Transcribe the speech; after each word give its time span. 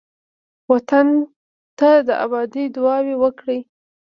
وطن 0.71 1.07
ته 1.77 1.89
د 2.07 2.09
آبادۍ 2.25 2.65
دعاوې 2.75 3.15
وکړئ. 3.23 3.59